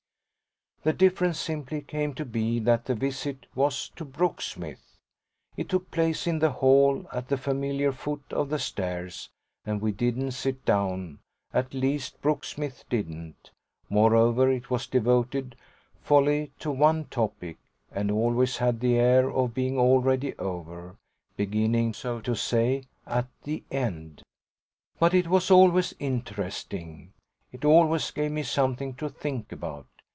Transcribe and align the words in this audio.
The 0.83 0.93
difference 0.93 1.37
simply 1.39 1.81
came 1.83 2.15
to 2.15 2.25
be 2.25 2.57
that 2.61 2.85
the 2.85 2.95
visit 2.95 3.45
was 3.53 3.89
to 3.89 4.03
Brooksmith. 4.03 4.97
It 5.55 5.69
took 5.69 5.91
place 5.91 6.25
in 6.25 6.39
the 6.39 6.49
hall, 6.49 7.05
at 7.13 7.27
the 7.27 7.37
familiar 7.37 7.91
foot 7.91 8.23
of 8.31 8.49
the 8.49 8.57
stairs, 8.57 9.29
and 9.63 9.79
we 9.79 9.91
didn't 9.91 10.31
sit 10.31 10.65
down, 10.65 11.19
at 11.53 11.75
least 11.75 12.19
Brooksmith 12.19 12.85
didn't; 12.89 13.51
moreover 13.91 14.51
it 14.51 14.71
was 14.71 14.87
devoted 14.87 15.55
wholly 16.05 16.51
to 16.57 16.71
one 16.71 17.05
topic 17.05 17.57
and 17.91 18.09
always 18.09 18.57
had 18.57 18.79
the 18.79 18.97
air 18.97 19.29
of 19.29 19.53
being 19.53 19.77
already 19.77 20.35
over 20.39 20.97
beginning, 21.37 21.93
so 21.93 22.19
to 22.21 22.33
say, 22.33 22.85
at 23.05 23.27
the 23.43 23.61
end. 23.69 24.23
But 24.97 25.13
it 25.13 25.27
was 25.27 25.51
always 25.51 25.93
interesting 25.99 27.13
it 27.51 27.63
always 27.63 28.09
gave 28.09 28.31
me 28.31 28.41
something 28.41 28.95
to 28.95 29.09
think 29.09 29.51
about. 29.51 29.85